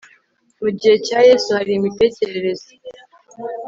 [0.61, 2.71] mu gihe cya yesu hari imitekerereze